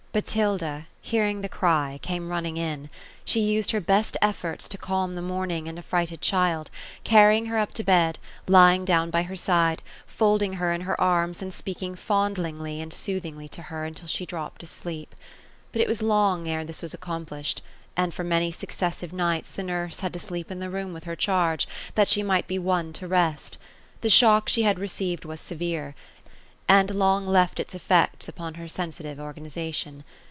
Botilda, 0.13 0.87
hearing 1.01 1.39
the 1.41 1.47
cry, 1.47 1.97
came 2.01 2.27
running 2.27 2.57
in. 2.57 2.89
She 3.23 3.39
used 3.39 3.71
her 3.71 3.79
best 3.79 4.17
efforts 4.21 4.67
to 4.67 4.77
calm 4.77 5.13
the 5.13 5.21
mourning 5.21 5.69
and 5.69 5.79
affrighted 5.79 6.19
child, 6.19 6.69
carrying 7.05 7.45
her 7.45 7.57
up 7.57 7.73
to 7.75 7.83
bed, 7.85 8.19
lying 8.45 8.83
down 8.83 9.09
by 9.09 9.23
her 9.23 9.37
side, 9.37 9.81
folding 10.05 10.51
her 10.55 10.73
in 10.73 10.81
her 10.81 10.99
arms, 10.99 11.41
and 11.41 11.53
speaking 11.53 11.95
fondlingly 11.95 12.81
and 12.81 12.91
soothingly 12.91 13.47
to 13.47 13.61
her, 13.61 13.85
until 13.85 14.07
she 14.09 14.25
dropped 14.25 14.63
asleep. 14.63 15.15
But 15.71 15.81
it 15.81 15.87
was 15.87 16.01
long 16.01 16.45
ere 16.45 16.65
this 16.65 16.81
was 16.81 16.93
accomplished; 16.93 17.61
and 17.95 18.13
for 18.13 18.25
many 18.25 18.51
successive 18.51 19.13
nights, 19.13 19.49
the 19.51 19.63
nurse 19.63 20.01
had 20.01 20.11
to 20.11 20.19
aleep 20.19 20.51
in 20.51 20.59
the 20.59 20.69
room 20.69 20.91
with 20.91 21.05
her 21.05 21.15
charge, 21.15 21.69
that 21.95 22.09
she 22.09 22.21
might 22.21 22.49
be 22.49 22.59
won 22.59 22.91
to 22.99 23.07
rest 23.07 23.57
The 24.01 24.09
shock 24.09 24.49
she 24.49 24.63
had 24.63 24.77
received, 24.77 25.23
was 25.23 25.39
severe; 25.39 25.95
and 26.67 26.91
long 26.91 27.27
left 27.27 27.59
its 27.59 27.75
effects 27.75 28.29
upon 28.29 28.53
her 28.53 28.67
sensitive 28.67 29.19
organization. 29.19 30.05